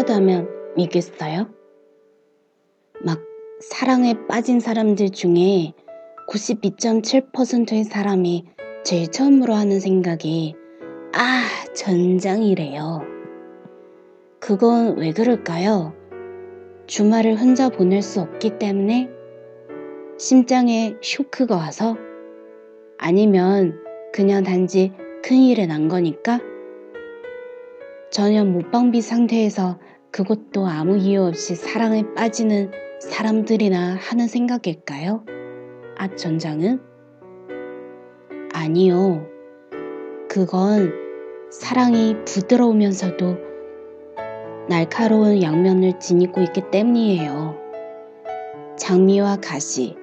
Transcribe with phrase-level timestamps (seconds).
[0.00, 1.48] 하셨다면 믿겠어요?
[3.04, 3.20] 막
[3.60, 5.72] 사랑에 빠진 사람들 중에
[6.28, 8.46] 92.7%의 사람이
[8.84, 10.54] 제일 처음으로 하는 생각이
[11.12, 11.42] 아,
[11.74, 13.02] 전장이래요.
[14.38, 15.94] 그건 왜 그럴까요?
[16.86, 19.08] 주말을 혼자 보낼 수 없기 때문에
[20.18, 21.96] 심장에 쇼크가 와서
[22.98, 23.78] 아니면
[24.12, 26.40] 그냥 단지 큰일이 난 거니까
[28.10, 29.78] 전혀 못방비 상태에서
[30.10, 35.24] 그것도 아무 이유 없이 사랑에 빠지는 사람들이나 하는 생각일까요?
[35.96, 36.80] 아, 전장은?
[38.52, 39.26] 아니요.
[40.28, 40.92] 그건
[41.50, 43.36] 사랑이 부드러우면서도
[44.68, 47.56] 날카로운 양면을 지니고 있기 때문이에요.
[48.76, 49.94] 장미와 가시,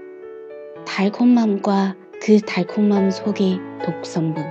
[0.86, 4.44] 달콤함과 그 달콤함 속의 독성분.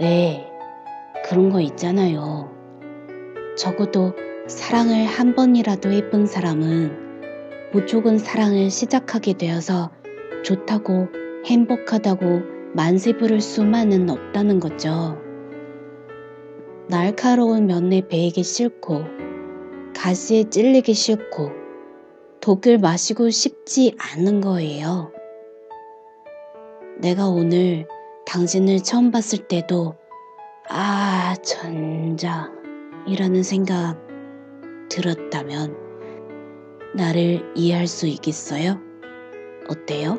[0.00, 0.55] 왜,
[1.24, 2.50] 그런 거 있잖아요.
[3.56, 4.12] 적어도
[4.46, 9.90] 사랑을 한 번이라도 해본 사람은 무조건 사랑을 시작하게 되어서
[10.44, 11.08] 좋다고
[11.46, 15.18] 행복하다고 만세 부를 수만은 없다는 거죠.
[16.88, 19.04] 날카로운 면에 베이기 싫고
[19.96, 21.50] 가시에 찔리기 싫고
[22.40, 25.10] 독을 마시고 싶지 않은 거예요.
[26.98, 27.88] 내가 오늘
[28.26, 29.94] 당신을 처음 봤을 때도
[30.68, 32.50] 아, 전자
[33.06, 33.96] 이라는 생각
[34.90, 35.76] 들었다면
[36.94, 38.80] 나를 이해할 수 있겠어요?
[39.68, 40.18] 어때요?